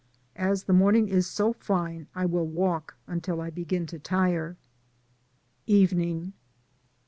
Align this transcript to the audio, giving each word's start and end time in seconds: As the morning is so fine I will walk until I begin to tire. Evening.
As 0.35 0.63
the 0.63 0.73
morning 0.73 1.07
is 1.09 1.27
so 1.27 1.53
fine 1.53 2.07
I 2.15 2.25
will 2.25 2.47
walk 2.47 2.97
until 3.05 3.39
I 3.39 3.51
begin 3.51 3.85
to 3.85 3.99
tire. 3.99 4.57
Evening. 5.67 6.33